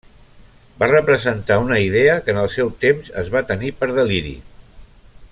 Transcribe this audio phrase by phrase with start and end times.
[0.83, 4.33] Va representar una idea que en el seu temps es va tenir per deliri.